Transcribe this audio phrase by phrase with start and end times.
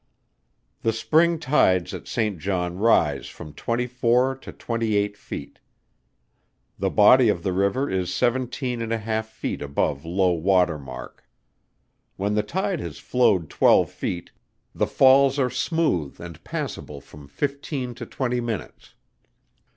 [0.81, 2.39] The spring tides at St.
[2.39, 5.59] John rise from twenty four to twenty eight feet.
[6.79, 11.29] The body of the river is seventeen and a half feet above low water mark.
[12.15, 14.31] When the tide has flowed twelve feet,
[14.73, 18.95] the falls are smooth and passable from fifteen to twenty minutes.